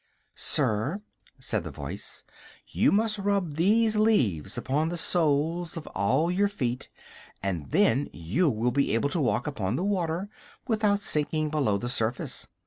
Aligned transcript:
]"Sir," 0.35 1.03
said 1.37 1.63
the 1.63 1.69
voice, 1.69 2.23
"you 2.69 2.91
must 2.91 3.19
rub 3.19 3.53
these 3.53 3.95
leaves 3.95 4.57
upon 4.57 4.89
the 4.89 4.97
soles 4.97 5.77
of 5.77 5.85
all 5.93 6.31
your 6.31 6.47
feet, 6.47 6.89
and 7.43 7.69
then 7.69 8.09
you 8.11 8.49
will 8.49 8.71
be 8.71 8.95
able 8.95 9.09
to 9.09 9.21
walk 9.21 9.45
upon 9.45 9.75
the 9.75 9.85
water 9.85 10.27
without 10.67 11.01
sinking 11.01 11.49
below 11.51 11.77
the 11.77 11.87
surface. 11.87 12.47